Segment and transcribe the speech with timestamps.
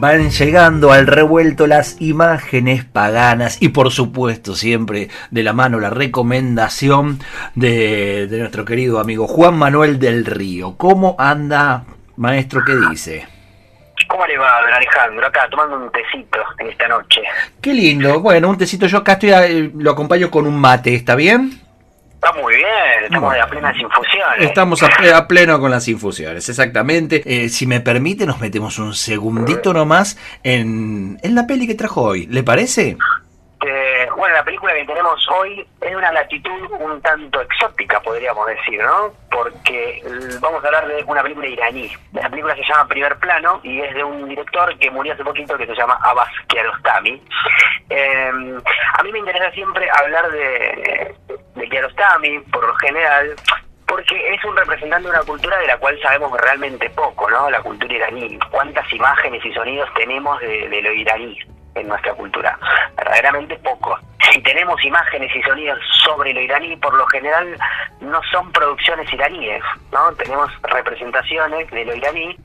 [0.00, 5.90] Van llegando al revuelto las imágenes paganas y por supuesto siempre de la mano la
[5.90, 7.18] recomendación
[7.54, 10.74] de, de nuestro querido amigo Juan Manuel del Río.
[10.78, 11.84] ¿Cómo anda,
[12.16, 12.62] maestro?
[12.64, 13.28] ¿Qué dice?
[14.08, 15.26] ¿Cómo le va, don Alejandro?
[15.26, 17.20] Acá tomando un tecito en esta noche.
[17.60, 18.20] Qué lindo.
[18.20, 18.86] Bueno, un tecito.
[18.86, 20.94] Yo acá estoy, eh, lo acompaño con un mate.
[20.94, 21.60] ¿Está bien?
[22.22, 24.40] Está muy bien, estamos a plenas infusiones.
[24.40, 27.22] Estamos a, a pleno con las infusiones, exactamente.
[27.24, 32.02] Eh, si me permite, nos metemos un segundito nomás en, en la peli que trajo
[32.02, 32.26] hoy.
[32.26, 32.98] ¿Le parece?
[34.20, 39.14] Bueno, la película que tenemos hoy es una latitud un tanto exótica, podríamos decir, ¿no?
[39.30, 40.02] Porque eh,
[40.40, 41.90] vamos a hablar de una película iraní.
[42.12, 45.56] La película se llama Primer Plano y es de un director que murió hace poquito
[45.56, 47.22] que se llama Abbas Kiarostami.
[47.88, 48.58] Eh,
[48.98, 51.14] a mí me interesa siempre hablar de,
[51.54, 53.34] de Kiarostami, por lo general,
[53.86, 57.48] porque es un representante de una cultura de la cual sabemos realmente poco, ¿no?
[57.48, 58.38] La cultura iraní.
[58.50, 61.38] ¿Cuántas imágenes y sonidos tenemos de, de lo iraní?
[61.74, 62.58] En nuestra cultura.
[62.96, 63.98] Verdaderamente poco.
[64.32, 67.56] Si tenemos imágenes y sonidos sobre lo iraní, por lo general
[68.00, 70.12] no son producciones iraníes, ¿no?
[70.14, 72.36] Tenemos representaciones de lo iraní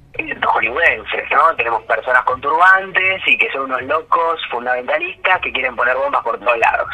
[0.46, 1.56] hollywoodenses, ¿no?
[1.56, 6.40] Tenemos personas con turbantes y que son unos locos fundamentalistas que quieren poner bombas por
[6.40, 6.90] todos lados.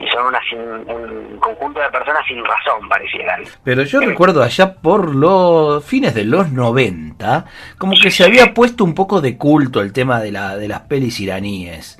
[0.00, 3.44] Y son una sin, un conjunto de personas sin razón, parecieran.
[3.64, 7.44] Pero yo recuerdo allá por los fines de los 90,
[7.78, 10.80] como que se había puesto un poco de culto el tema de, la, de las
[10.82, 11.98] pelis iraníes.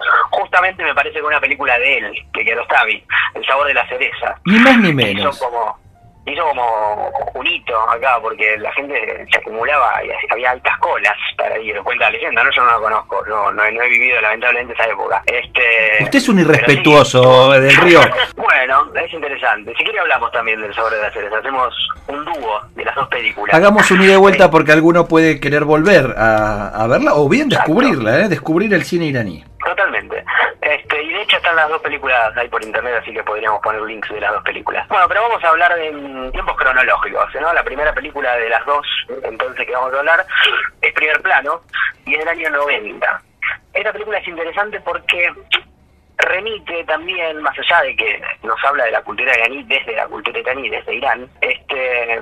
[0.53, 3.03] Justamente me parece que una película de él, que Kiarostami,
[3.34, 4.36] El sabor de la cereza.
[4.45, 5.34] Ni más ni menos.
[5.34, 5.81] Hizo como
[6.27, 11.58] hizo como un hito acá porque la gente se acumulaba y había altas colas para
[11.58, 14.84] ir cuenta la leyenda no yo no la conozco no, no, he vivido lamentablemente esa
[14.84, 17.61] época este usted es un irrespetuoso sí.
[17.61, 18.01] del río
[18.36, 21.74] bueno es interesante si quiere hablamos también del sabor de la cereza hacemos
[22.07, 25.64] un dúo de las dos películas hagamos un ida y vuelta porque alguno puede querer
[25.64, 28.29] volver a, a verla o bien descubrirla ¿eh?
[28.29, 30.24] descubrir el cine iraní Totalmente.
[30.62, 33.83] Este, y de hecho están las dos películas ahí por internet, así que podríamos poner
[33.83, 34.86] links de las dos películas.
[34.89, 37.52] Bueno, pero vamos a hablar en tiempos cronológicos, ¿no?
[37.52, 38.86] La primera película de las dos,
[39.24, 40.24] entonces que vamos a hablar,
[40.80, 41.62] es Primer Plano,
[42.06, 43.23] y es del año 90.
[43.74, 45.33] Esta película es interesante porque
[46.18, 50.39] remite también, más allá de que nos habla de la cultura iraní desde la cultura
[50.39, 52.20] iraní, desde Irán, este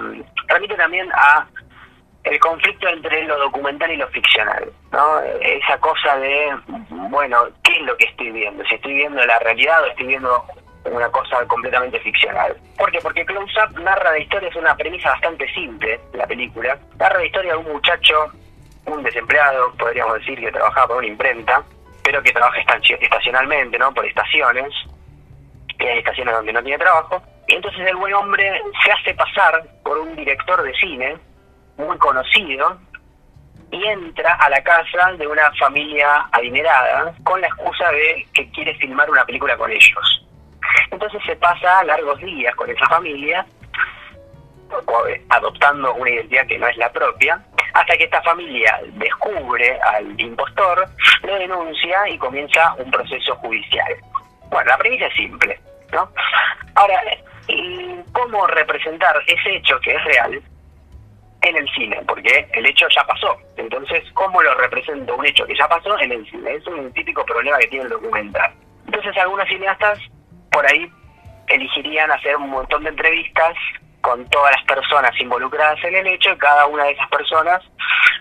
[0.49, 1.47] remite también a
[2.25, 5.21] el conflicto entre lo documental y lo ficcional, ¿no?
[5.41, 6.55] Esa cosa de,
[6.91, 8.65] bueno, ¿qué es lo que estoy viendo?
[8.65, 10.45] Si estoy viendo la realidad o estoy viendo
[10.85, 12.57] una cosa completamente ficcional.
[12.77, 13.01] ¿Por qué?
[13.01, 16.79] Porque Close Up narra la historia, es una premisa bastante simple, la película.
[16.99, 18.33] Narra la historia de un muchacho,
[18.87, 21.63] un desempleado, podríamos decir, que trabajaba por una imprenta,
[22.03, 23.93] pero que trabaja estacionalmente, ¿no?
[23.93, 24.73] Por estaciones,
[25.79, 27.23] y hay estaciones donde no tiene trabajo.
[27.47, 31.17] Y entonces el buen hombre se hace pasar por un director de cine,
[31.81, 32.79] muy conocido
[33.71, 38.75] y entra a la casa de una familia adinerada con la excusa de que quiere
[38.77, 40.27] filmar una película con ellos.
[40.91, 43.47] Entonces se pasa largos días con esa familia,
[45.29, 47.41] adoptando una identidad que no es la propia,
[47.75, 50.89] hasta que esta familia descubre al impostor,
[51.23, 53.97] lo denuncia y comienza un proceso judicial.
[54.51, 55.61] Bueno, la premisa es simple,
[55.93, 56.11] ¿no?
[56.75, 57.01] Ahora,
[58.13, 60.43] ¿cómo representar ese hecho que es real
[61.43, 63.37] en el cine, porque el hecho ya pasó.
[63.57, 66.55] Entonces, ¿cómo lo represento un hecho que ya pasó en el cine?
[66.55, 68.53] Es un típico problema que tiene el documental.
[68.87, 69.99] Entonces, algunos cineastas
[70.51, 70.91] por ahí
[71.49, 73.55] elegirían hacer un montón de entrevistas
[74.01, 77.63] con todas las personas involucradas en el hecho y cada una de esas personas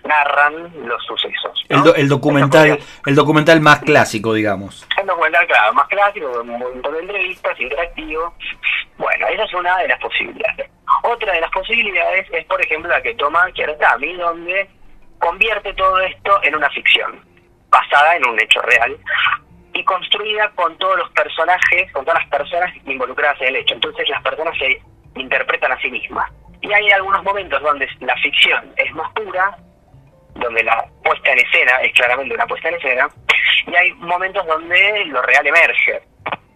[0.04, 1.64] narran los sucesos.
[1.68, 1.76] ¿no?
[1.76, 4.86] El, do, el, documental el documental más clásico, digamos.
[4.98, 8.34] El documental, claro, más clásico, con un montón de entrevistas, interactivo.
[8.98, 10.70] Bueno, esa es una de las posibilidades.
[11.02, 14.68] Otra de las posibilidades es, por ejemplo, la que toma Kiarostami, donde
[15.18, 17.24] convierte todo esto en una ficción,
[17.68, 18.96] basada en un hecho real
[19.72, 23.74] y construida con todos los personajes, con todas las personas involucradas en el hecho.
[23.74, 24.80] Entonces las personas se
[25.14, 26.30] interpretan a sí mismas.
[26.62, 29.56] Y hay algunos momentos donde la ficción es más pura,
[30.34, 33.08] donde la puesta en escena es claramente una puesta en escena,
[33.66, 36.02] y hay momentos donde lo real emerge,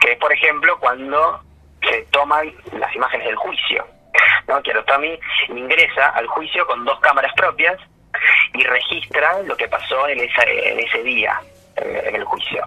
[0.01, 1.41] que es por ejemplo cuando
[1.89, 3.87] se toman las imágenes del juicio.
[4.49, 4.63] ¿no?
[4.63, 5.19] Kiarostami
[5.49, 7.77] ingresa al juicio con dos cámaras propias
[8.53, 11.39] y registra lo que pasó en, esa, en ese día
[11.77, 12.65] en el juicio.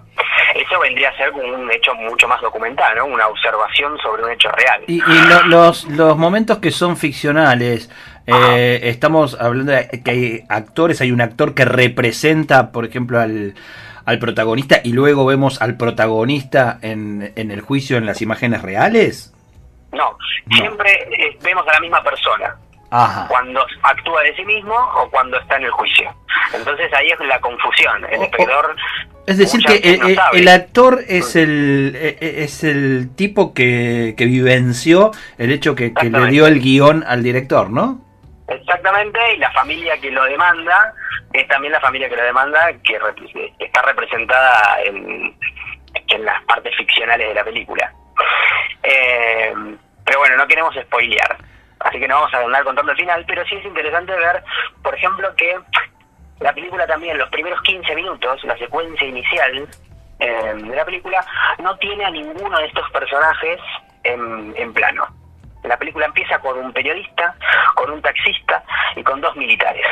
[0.54, 3.06] Eso vendría a ser un hecho mucho más documental, ¿no?
[3.06, 4.82] Una observación sobre un hecho real.
[4.86, 7.90] Y, y lo, los, los momentos que son ficcionales,
[8.26, 13.54] Eh, estamos hablando de que hay actores, hay un actor que representa, por ejemplo, al,
[14.04, 19.32] al protagonista y luego vemos al protagonista en, en el juicio en las imágenes reales.
[19.92, 20.16] No,
[20.50, 22.56] siempre eh, vemos a la misma persona.
[22.90, 23.26] Ajá.
[23.28, 26.10] Cuando actúa de sí mismo o cuando está en el juicio.
[26.54, 28.04] Entonces ahí es la confusión.
[28.06, 28.76] El espectador.
[29.26, 35.10] Es decir, que veces no el, actor es el, es el tipo que, que vivenció
[35.36, 38.00] el hecho que, que le dio el guion al director, ¿no?
[38.48, 40.94] Exactamente, y la familia que lo demanda
[41.34, 42.98] es también la familia que lo demanda, que
[43.58, 45.36] está representada en,
[46.08, 47.92] en las partes ficcionales de la película.
[48.82, 49.52] Eh,
[50.04, 51.36] pero bueno, no queremos spoilear,
[51.80, 54.42] así que no vamos a andar contando el final, pero sí es interesante ver,
[54.82, 55.58] por ejemplo, que
[56.40, 59.68] la película también, los primeros 15 minutos, la secuencia inicial
[60.20, 61.24] eh, de la película,
[61.58, 63.60] no tiene a ninguno de estos personajes
[64.04, 65.06] en plano.
[65.64, 67.34] La película empieza con un periodista,
[67.74, 68.62] con un taxista
[68.96, 69.84] y con dos militares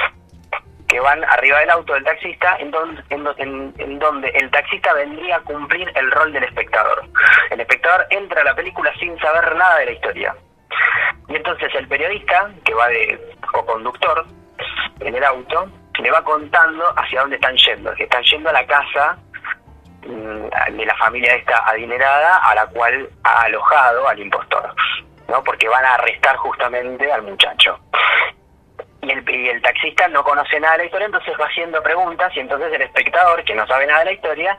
[0.89, 4.51] que van arriba del auto del taxista en, don- en do- en- en donde el
[4.51, 7.03] taxista vendría a cumplir el rol del espectador.
[7.51, 10.37] El espectador entra a la película sin saber nada de la historia.
[11.29, 14.25] Y entonces el periodista, que va de co-conductor
[15.01, 15.69] en el auto,
[15.99, 19.17] le va contando hacia dónde están yendo, que están yendo a la casa
[20.07, 24.75] mm, de la familia esta adinerada a la cual ha alojado al impostor,
[25.29, 25.43] ¿no?
[25.43, 27.79] Porque van a arrestar justamente al muchacho.
[29.07, 32.73] Y el, taxista no conoce nada de la historia, entonces va haciendo preguntas y entonces
[32.73, 34.59] el espectador, que no sabe nada de la historia,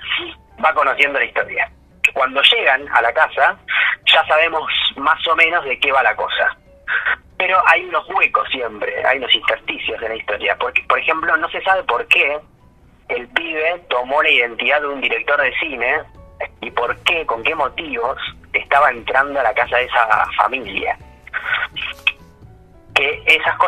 [0.64, 1.70] va conociendo la historia.
[2.14, 3.58] Cuando llegan a la casa,
[4.06, 4.64] ya sabemos
[4.96, 6.58] más o menos de qué va la cosa.
[7.38, 10.56] Pero hay unos huecos siempre, hay unos intersticios en la historia.
[10.58, 12.40] Porque, por ejemplo, no se sabe por qué
[13.10, 16.00] el pibe tomó la identidad de un director de cine
[16.62, 18.18] y por qué, con qué motivos
[18.54, 20.98] estaba entrando a la casa de esa familia.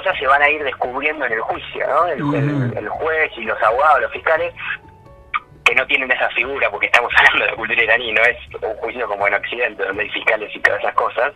[0.09, 2.07] Cosas se van a ir descubriendo en el juicio, ¿no?
[2.07, 4.53] El, el- el juez y los abogados, los fiscales,
[5.65, 9.07] que no tienen esa figura, porque estamos hablando de cultura iraní, no es un juicio
[9.07, 11.33] como en Occidente, donde hay fiscales y todas esas cosas.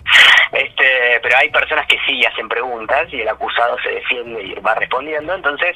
[0.51, 4.73] Este, pero hay personas que sí hacen preguntas y el acusado se defiende y va
[4.75, 5.35] respondiendo.
[5.35, 5.75] Entonces,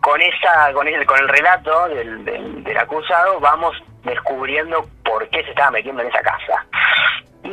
[0.00, 5.42] con esa con el, con el relato del, del, del acusado vamos descubriendo por qué
[5.42, 6.66] se estaba metiendo en esa casa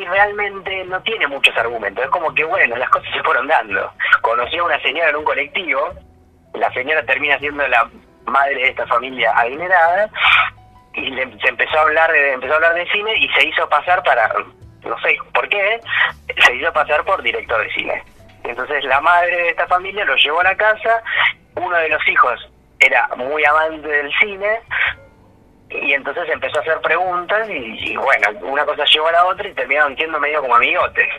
[0.01, 2.03] y realmente no tiene muchos argumentos.
[2.03, 3.91] Es como que bueno las cosas se fueron dando.
[4.21, 5.93] Conoció a una señora en un colectivo
[6.53, 7.87] la señora termina siendo la
[8.25, 10.09] madre de esta familia adinerada
[10.93, 13.69] y le- se empezó a hablar de, empezó a hablar de cine y se hizo
[13.69, 14.27] pasar para
[14.83, 15.79] no sé por qué
[16.43, 18.03] se hizo pasar por director de cine.
[18.43, 21.03] Entonces la madre de esta familia lo llevó a la casa
[21.55, 22.49] uno de los hijos
[22.79, 24.59] era muy amante del cine
[25.69, 29.47] y entonces empezó a hacer preguntas y, y bueno, una cosa llevó a la otra
[29.47, 31.09] y terminaron siendo medio como amigotes.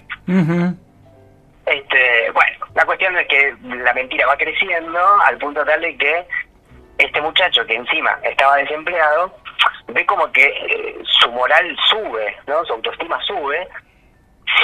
[1.67, 6.27] Este, bueno, la cuestión es que la mentira va creciendo al punto tal de que
[6.97, 9.35] este muchacho que encima estaba desempleado
[9.89, 12.65] ve como que eh, su moral sube, ¿no?
[12.65, 13.69] Su autoestima sube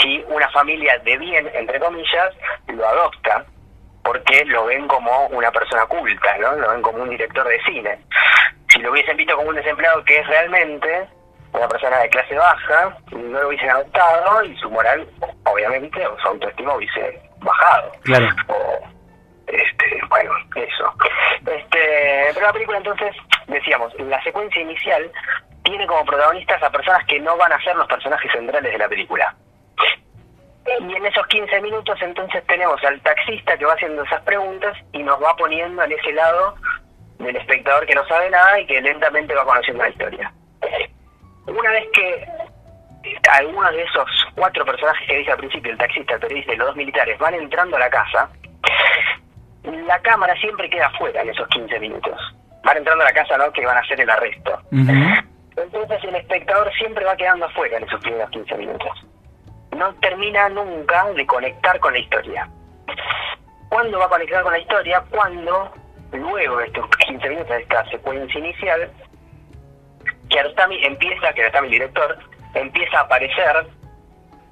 [0.00, 2.34] si una familia de bien, entre comillas,
[2.68, 3.44] lo adopta
[4.02, 6.52] porque lo ven como una persona culta, ¿no?
[6.56, 7.98] Lo ven como un director de cine.
[8.74, 11.06] Si lo hubiesen visto como un desempleado que es realmente
[11.52, 15.06] una persona de clase baja, no lo hubiesen adoptado y su moral,
[15.44, 17.92] obviamente, o su autoestima hubiese bajado.
[18.02, 18.26] Claro.
[18.48, 18.80] O,
[19.46, 20.92] este, bueno, eso.
[21.46, 23.14] Este, pero la película entonces,
[23.46, 25.08] decíamos, la secuencia inicial
[25.62, 28.88] tiene como protagonistas a personas que no van a ser los personajes centrales de la
[28.88, 29.34] película.
[30.66, 35.02] Y en esos 15 minutos entonces tenemos al taxista que va haciendo esas preguntas y
[35.02, 36.56] nos va poniendo en ese lado
[37.24, 40.32] del espectador que no sabe nada y que lentamente va conociendo la historia.
[41.46, 42.26] Una vez que
[43.30, 46.68] algunos de esos cuatro personajes que dije al principio, el taxista, el periodista y los
[46.68, 48.30] dos militares, van entrando a la casa,
[49.64, 52.18] la cámara siempre queda afuera en esos 15 minutos.
[52.64, 53.52] Van entrando a la casa, ¿no?
[53.52, 54.58] Que van a hacer el arresto.
[55.56, 59.06] Entonces el espectador siempre va quedando afuera en esos primeros 15 minutos.
[59.76, 62.48] No termina nunca de conectar con la historia.
[63.68, 65.04] ¿Cuándo va a conectar con la historia?
[65.10, 65.72] Cuando,
[66.14, 68.90] luego de estos 15 minutos de esta secuencia inicial,
[70.28, 72.18] Kiarostami empieza, Kiarostami el director,
[72.54, 73.66] empieza a aparecer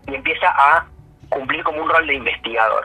[0.09, 0.87] y empieza a
[1.28, 2.85] cumplir como un rol de investigador.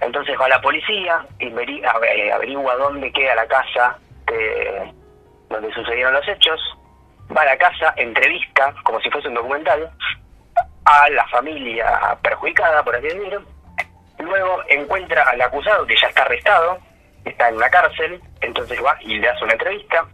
[0.00, 4.92] Entonces va a la policía, ave- averigua dónde queda la casa de-
[5.48, 6.60] donde sucedieron los hechos,
[7.36, 9.90] va a la casa, entrevista, como si fuese un documental,
[10.84, 13.42] a la familia perjudicada, por así decirlo.
[14.18, 16.78] Luego encuentra al acusado que ya está arrestado,
[17.24, 20.06] está en una cárcel, entonces va y le hace una entrevista.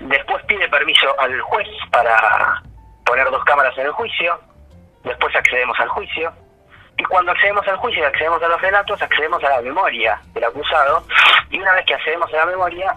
[0.00, 2.62] Después pide permiso al juez para
[3.06, 4.38] poner dos cámaras en el juicio.
[5.02, 6.32] Después accedemos al juicio.
[6.96, 11.04] Y cuando accedemos al juicio, accedemos a los relatos, accedemos a la memoria del acusado,
[11.50, 12.94] y una vez que accedemos a la memoria,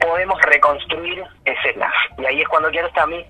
[0.00, 1.92] podemos reconstruir escenas.
[2.18, 3.24] Y ahí es cuando Kiarostami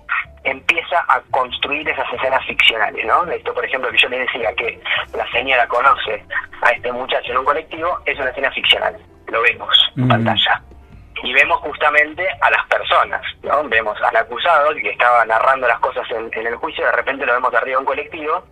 [0.49, 3.23] empieza a construir esas escenas ficcionales, ¿no?
[3.25, 4.79] Esto, por ejemplo, que yo le decía que
[5.13, 6.23] la señora conoce
[6.61, 8.97] a este muchacho en un colectivo, es una escena ficcional.
[9.27, 10.61] Lo vemos en pantalla.
[11.23, 13.63] Y vemos justamente a las personas, ¿no?
[13.67, 17.33] Vemos al acusado que estaba narrando las cosas en, en el juicio, de repente lo
[17.33, 18.43] vemos de arriba en colectivo,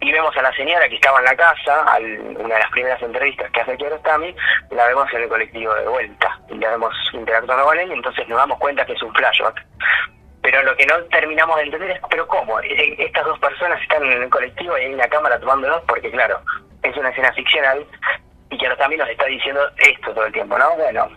[0.00, 2.04] y vemos a la señora que estaba en la casa, al,
[2.36, 4.34] una de las primeras entrevistas que hace Kiarostami,
[4.70, 8.28] la vemos en el colectivo de vuelta, y la vemos interactuando con él, y entonces
[8.28, 9.64] nos damos cuenta que es un flashback.
[10.42, 12.58] Pero lo que no terminamos de entender es, ¿pero cómo?
[12.60, 16.40] Estas dos personas están en el colectivo y hay una cámara tomándolos, porque claro,
[16.82, 17.86] es una escena ficcional,
[18.50, 20.76] y Kiarostami nos está diciendo esto todo el tiempo, ¿no?
[20.76, 21.08] Bueno,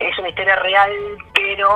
[0.00, 0.92] es una historia real,
[1.32, 1.68] pero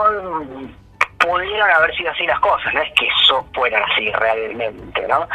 [1.18, 5.28] pudieron haber sido así las cosas, no es que eso fueran así realmente, ¿no?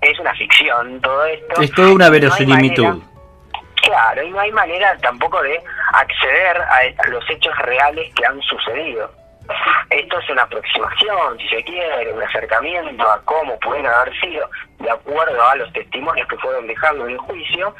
[0.00, 1.60] Es una ficción todo esto.
[1.60, 3.02] Es toda una no verosimilitud.
[3.82, 5.62] claro, y no hay manera tampoco de
[5.92, 9.21] acceder a, a los hechos reales que han sucedido.
[9.90, 14.90] Esto es una aproximación, si se quiere, un acercamiento a cómo pueden haber sido, de
[14.90, 17.74] acuerdo a los testimonios que fueron dejando en el juicio,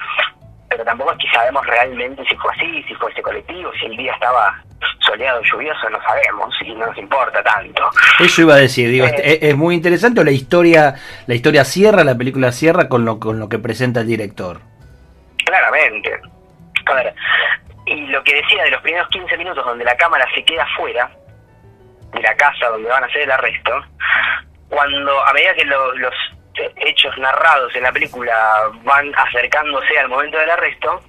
[0.69, 3.97] pero tampoco es que sabemos realmente si fue así, si fue ese colectivo, si el
[3.97, 4.63] día estaba
[5.01, 7.91] soleado, lluvioso, no sabemos y no nos importa tanto.
[8.21, 9.15] Eso iba a decir, digo, Eh.
[9.23, 10.95] es, es muy interesante la historia,
[11.27, 14.61] la historia cierra, la película cierra con lo, con lo que presenta el director.
[15.45, 16.21] Claramente.
[16.87, 17.15] A ver,
[17.87, 21.11] y lo que decía de los primeros 15 minutos donde la cámara se queda fuera
[22.13, 23.85] de la casa donde van a hacer el arresto,
[24.69, 26.15] cuando a medida que lo- los
[26.77, 28.35] hechos narrados en la película
[28.85, 31.01] van acercándose al momento del arresto,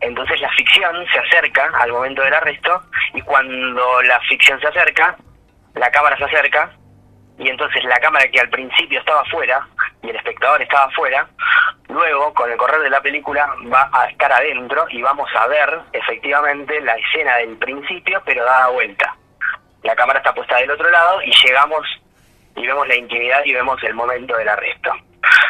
[0.00, 2.82] entonces la ficción se acerca al momento del arresto
[3.14, 5.16] y cuando la ficción se acerca,
[5.74, 6.70] la cámara se acerca
[7.38, 9.66] y entonces la cámara que al principio estaba fuera
[10.02, 11.26] y el espectador estaba afuera,
[11.88, 15.80] luego con el correr de la película va a estar adentro y vamos a ver
[15.92, 19.14] efectivamente la escena del principio pero dada vuelta.
[19.82, 21.86] La cámara está puesta del otro lado y llegamos
[22.56, 24.92] y vemos la intimidad y vemos el momento del arresto.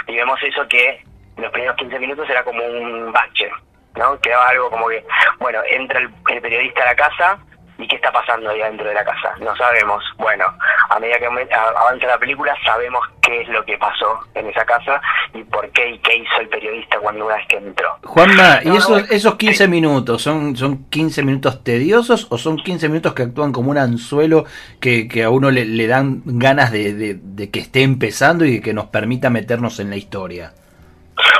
[0.06, 1.02] Y vemos eso que
[1.37, 3.50] en los primeros 15 minutos era como un bache,
[3.96, 4.20] ¿no?
[4.20, 5.04] Quedaba algo como que,
[5.38, 7.38] bueno, entra el, el periodista a la casa
[7.80, 9.34] y qué está pasando ahí adentro de la casa.
[9.40, 10.04] No sabemos.
[10.18, 10.44] Bueno,
[10.90, 15.00] a medida que avanza la película sabemos qué es lo que pasó en esa casa
[15.34, 17.96] y por qué y qué hizo el periodista cuando una vez que entró.
[18.04, 19.70] Juanma, ¿y esos, esos 15 sí.
[19.70, 24.44] minutos son, son 15 minutos tediosos o son 15 minutos que actúan como un anzuelo
[24.80, 28.60] que, que a uno le, le dan ganas de, de- de que esté empezando y
[28.60, 30.52] que nos permita meternos en la historia?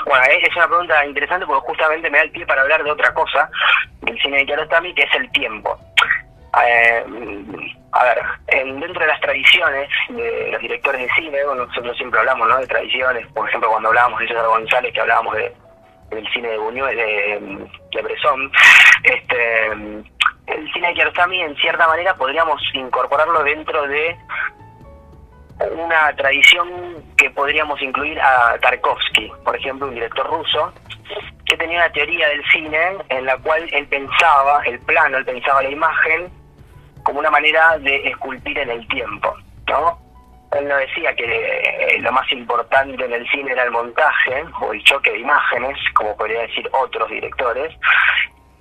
[0.06, 2.90] Bueno, es es una pregunta interesante porque justamente me da el pie para hablar de
[2.90, 3.49] otra cosa
[4.02, 5.78] del cine de Kiarostami, que es el tiempo.
[6.66, 7.04] Eh,
[7.92, 12.21] a ver, en- dentro de las tradiciones de los directores de cine, bueno, nosotros siempre
[12.21, 12.59] hablamos ¿no?
[12.59, 15.52] de tradiciones, por ejemplo, cuando hablábamos de César González, que hablábamos de,
[16.11, 18.50] del cine de Buñuel, de, de Bresson,
[19.04, 24.16] este, el cine de Kiarostami, en cierta manera, podríamos incorporarlo dentro de
[25.73, 26.69] una tradición
[27.16, 30.73] que podríamos incluir a Tarkovsky, por ejemplo, un director ruso,
[31.45, 35.62] que tenía una teoría del cine en la cual él pensaba el plano, él pensaba
[35.62, 36.30] la imagen
[37.11, 39.35] como una manera de esculpir en el tiempo,
[39.67, 39.99] ¿no?
[40.52, 44.73] Él no decía que eh, lo más importante en el cine era el montaje o
[44.73, 47.75] el choque de imágenes, como podría decir otros directores.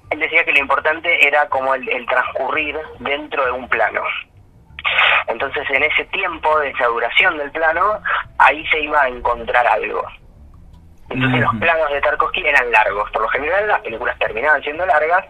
[0.10, 4.02] Él decía que lo importante era como el, el transcurrir dentro de un plano.
[5.28, 8.02] Entonces, en ese tiempo de esa duración del plano,
[8.40, 10.02] ahí se iba a encontrar algo.
[11.12, 13.12] Entonces, los planos de Tarkovsky eran largos.
[13.12, 15.24] Por lo general, las películas terminaban siendo largas,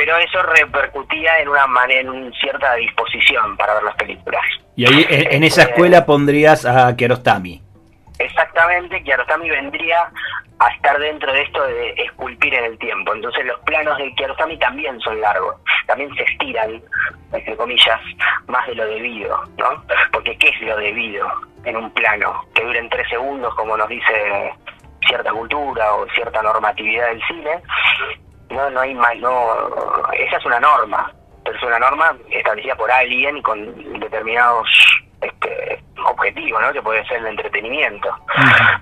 [0.00, 4.40] pero eso repercutía en una manera, en una cierta disposición para ver las películas.
[4.74, 7.60] Y ahí en, en esa Este, escuela pondrías a Kiarostami.
[8.18, 9.98] Exactamente, Kiarostami vendría
[10.58, 13.12] a estar dentro de esto de esculpir en el tiempo.
[13.14, 16.80] Entonces los planos de Kiarostami también son largos, también se estiran,
[17.34, 18.00] entre comillas,
[18.46, 19.84] más de lo debido, ¿no?
[20.12, 21.30] Porque ¿qué es lo debido
[21.64, 22.46] en un plano?
[22.54, 24.50] Que duren tres segundos, como nos dice
[25.06, 27.60] cierta cultura o cierta normatividad del cine.
[28.50, 29.56] No, no hay más, no,
[30.12, 31.12] esa es una norma,
[31.44, 34.68] pero es una norma establecida por alguien y con determinados
[35.20, 36.72] este, objetivos, ¿no?
[36.72, 38.14] Que puede ser el entretenimiento.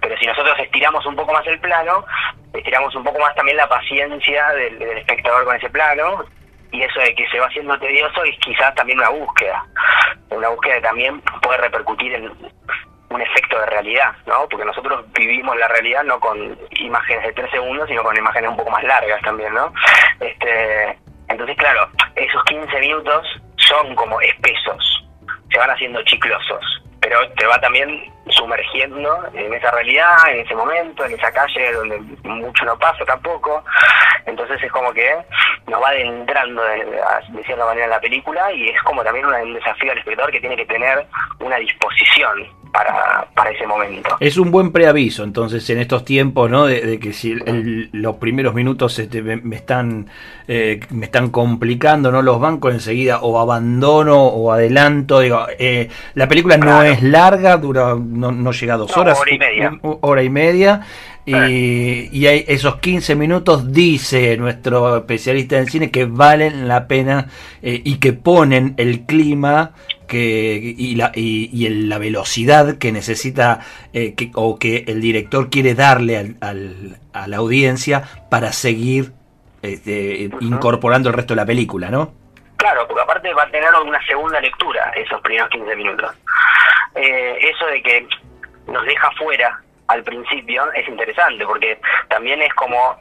[0.01, 2.05] Pero si nosotros estiramos un poco más el plano,
[2.55, 6.25] estiramos un poco más también la paciencia del, del espectador con ese plano,
[6.73, 9.65] y eso de que se va haciendo tedioso es quizás también una búsqueda,
[10.31, 12.33] una búsqueda que también puede repercutir en
[13.11, 14.47] un efecto de realidad, ¿no?
[14.49, 18.57] Porque nosotros vivimos la realidad no con imágenes de tres segundos, sino con imágenes un
[18.57, 19.73] poco más largas también, ¿no?
[20.21, 20.99] Este,
[21.29, 25.07] entonces, claro, esos 15 minutos son como espesos,
[25.51, 31.05] se van haciendo chiclosos, pero te va también sumergiendo en esa realidad, en ese momento,
[31.05, 33.65] en esa calle donde mucho no pasa tampoco.
[34.27, 35.17] Entonces es como que
[35.67, 39.55] nos va adentrando de, de cierta manera en la película y es como también un
[39.55, 41.07] desafío al espectador que tiene que tener
[41.41, 42.47] una disposición
[42.79, 44.17] para, para ese momento.
[44.21, 46.67] Es un buen preaviso, entonces, en estos tiempos, ¿no?
[46.67, 47.35] De, que si
[47.93, 50.07] los primeros minutos este, me, están
[50.47, 52.23] eh, me están complicando, ¿no?
[52.23, 55.21] Los bancos enseguida o abandono o adelanto.
[55.21, 59.19] Digo, eh, la película no es larga, dura no, no llega a dos horas.
[59.19, 59.79] Hora y media.
[59.83, 60.81] Hora y media.
[61.27, 67.27] Y, y, hay esos 15 minutos, dice nuestro especialista en cine, que valen la pena
[67.61, 69.73] eh, y que ponen el clima
[70.09, 73.61] que, y, la, y, la velocidad que necesita
[73.93, 79.13] eh, que, o que el director quiere darle al, a la audiencia para seguir
[79.63, 82.13] este, incorporando el resto de la película, ¿no?
[82.57, 86.11] Claro, porque aparte va a tener una segunda lectura esos primeros 15 minutos.
[86.95, 88.07] Eh, eso de que
[88.67, 92.97] nos deja fuera al principio es interesante porque también es como...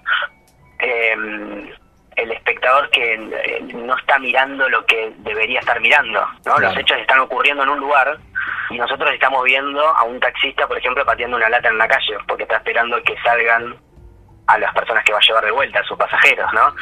[0.80, 1.74] Eh,
[2.17, 6.57] el espectador que eh, no está mirando lo que debería estar mirando, ¿no?
[6.57, 8.17] Los hechos están ocurriendo en un lugar
[8.71, 12.17] y nosotros estamos viendo a un taxista, por ejemplo, pateando una lata en la calle,
[12.27, 13.75] porque está esperando que salgan
[14.47, 16.74] a las personas que va a llevar de vuelta, a sus pasajeros, ¿no?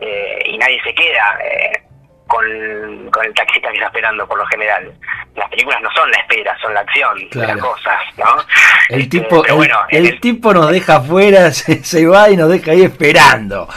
[0.00, 1.38] Eh, y nadie se queda.
[1.42, 1.82] Eh,
[2.30, 2.46] con,
[3.24, 4.92] el taxista que está esperando por lo general.
[5.34, 8.36] Las películas no son la espera, son la acción de las cosas, ¿no?
[8.88, 9.44] El este, tipo,
[9.88, 13.68] el, tipo nos deja afuera, se, va y nos deja ahí esperando.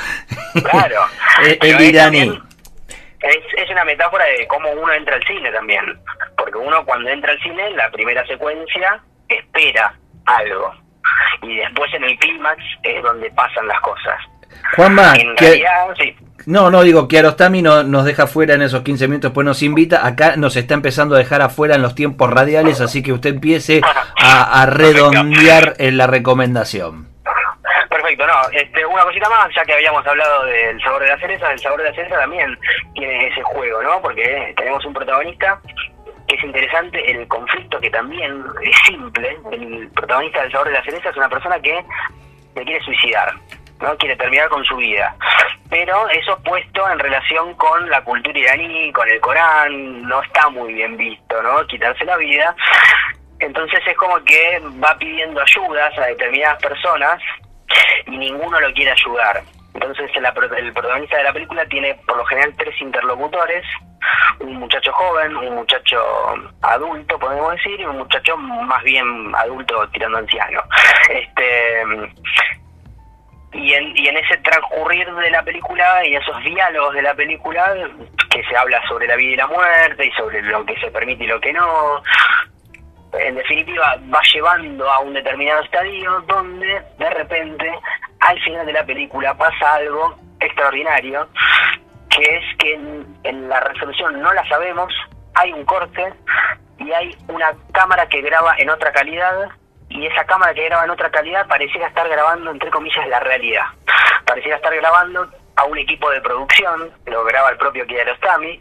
[0.70, 1.02] Claro.
[1.62, 2.40] el, iraní.
[3.22, 6.00] Es, es una metáfora de cómo uno entra al cine también.
[6.38, 9.96] Porque uno cuando entra al cine, en la primera secuencia, espera
[10.26, 10.76] algo.
[11.42, 14.20] Y después en el clímax es donde pasan las cosas.
[14.76, 16.16] Juanma, en realidad, sí.
[16.46, 19.62] No, no, digo, que Arostami no, nos deja fuera en esos 15 minutos, pues nos
[19.64, 23.36] invita, acá nos está empezando a dejar afuera en los tiempos radiales, así que usted
[23.36, 23.82] empiece
[24.18, 27.08] a, redondear en la recomendación.
[27.90, 31.52] Perfecto, no, este, una cosita más, ya que habíamos hablado del sabor de la cereza,
[31.52, 32.58] el sabor de la cereza también
[32.94, 34.02] tiene ese juego, ¿no?
[34.02, 35.62] Porque tenemos un protagonista
[36.28, 40.84] que es interesante, el conflicto que también es simple, el protagonista del sabor de la
[40.84, 41.86] cereza es una persona que
[42.56, 43.34] le quiere suicidar
[43.84, 45.16] no quiere terminar con su vida.
[45.70, 50.74] Pero eso puesto en relación con la cultura iraní, con el Corán, no está muy
[50.74, 51.66] bien visto, ¿no?
[51.68, 52.56] Quitarse la vida.
[53.40, 57.20] Entonces es como que va pidiendo ayudas a determinadas personas
[58.08, 59.44] y ninguno lo quiere ayudar.
[59.74, 60.26] Entonces el,
[60.58, 63.66] el protagonista de la película tiene por lo general tres interlocutores,
[64.40, 66.00] un muchacho joven, un muchacho
[66.62, 70.62] adulto, podemos decir, y un muchacho más bien adulto tirando anciano.
[71.10, 71.84] Este
[73.54, 77.74] y en, y en ese transcurrir de la película y esos diálogos de la película
[78.30, 81.24] que se habla sobre la vida y la muerte y sobre lo que se permite
[81.24, 82.02] y lo que no
[83.14, 87.72] en definitiva va llevando a un determinado estadio donde de repente
[88.22, 91.28] al final de la película pasa algo extraordinario
[92.10, 92.74] que es que
[93.24, 94.92] en la resolución no la sabemos
[95.36, 96.14] hay un corte
[96.80, 99.50] y hay una cámara que graba en otra calidad
[99.94, 103.66] y esa cámara que graba en otra calidad pareciera estar grabando, entre comillas, la realidad.
[104.26, 108.60] Pareciera estar grabando a un equipo de producción, lo graba el propio Kiarostami,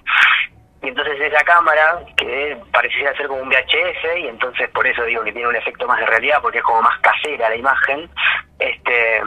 [0.83, 5.25] y entonces esa cámara, que pareciera ser como un VHS, y entonces por eso digo
[5.25, 8.11] que tiene un efecto más de realidad, porque es como más casera la imagen,
[8.59, 9.23] este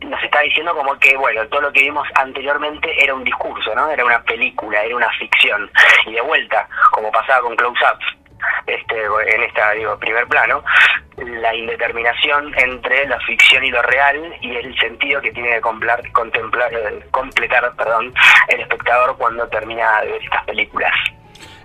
[0.00, 3.90] nos está diciendo como que, bueno, todo lo que vimos anteriormente era un discurso, ¿no?
[3.90, 5.70] Era una película, era una ficción.
[6.06, 8.19] Y de vuelta, como pasaba con Close Up,
[8.66, 10.62] este, en esta digo primer plano
[11.16, 15.60] la indeterminación entre la ficción y lo real y el sentido que tiene que
[16.12, 18.12] contemplar eh, completar perdón
[18.48, 20.92] el espectador cuando termina de ver estas películas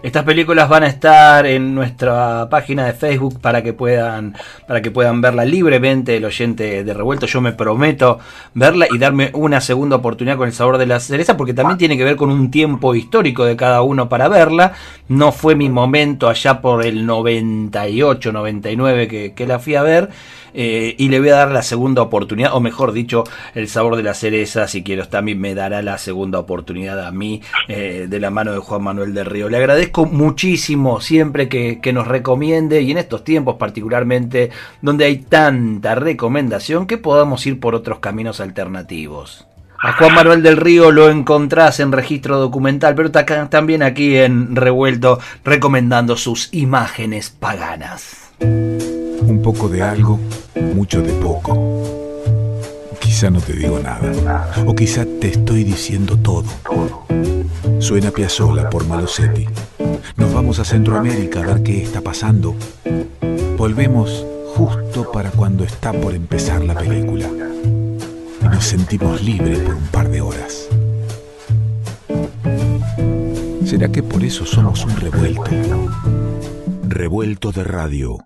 [0.06, 4.36] estas películas van a estar en nuestra página de Facebook para que puedan
[4.68, 7.26] para que puedan verla libremente el oyente de Revuelto.
[7.26, 8.20] Yo me prometo
[8.54, 11.98] verla y darme una segunda oportunidad con el sabor de la cereza porque también tiene
[11.98, 14.74] que ver con un tiempo histórico de cada uno para verla.
[15.08, 20.10] No fue mi momento allá por el 98, 99 que, que la fui a ver
[20.56, 24.04] eh, y le voy a dar la segunda oportunidad, o mejor dicho, el sabor de
[24.04, 28.30] la cereza, si quiero, también me dará la segunda oportunidad a mí eh, de la
[28.30, 29.50] mano de Juan Manuel del Río.
[29.50, 34.50] Le agradezco muchísimo siempre que, que nos recomiende y en estos tiempos particularmente
[34.82, 39.46] donde hay tanta recomendación que podamos ir por otros caminos alternativos.
[39.80, 45.20] A Juan Manuel del Río lo encontrás en registro documental, pero también aquí en Revuelto
[45.44, 48.32] recomendando sus imágenes paganas.
[49.28, 50.20] Un poco de algo,
[50.76, 51.58] mucho de poco.
[53.00, 56.46] Quizá no te digo nada, o quizá te estoy diciendo todo.
[57.80, 59.48] Suena Piazzola por Malosetti.
[60.18, 62.56] Nos vamos a Centroamérica a ver qué está pasando.
[63.58, 67.28] Volvemos justo para cuando está por empezar la película.
[68.42, 70.68] Y nos sentimos libres por un par de horas.
[73.66, 75.44] ¿Será que por eso somos un revuelto?
[76.88, 78.20] Revuelto de radio.